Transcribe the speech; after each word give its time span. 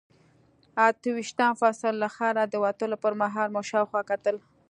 اته 0.87 1.09
ویشتم 1.15 1.53
فصل، 1.61 1.93
له 2.01 2.07
ښاره 2.15 2.43
د 2.47 2.55
وتلو 2.63 2.95
پر 3.03 3.13
مهال 3.21 3.47
مو 3.53 3.61
شاوخوا 3.69 4.01
کتل. 4.09 4.35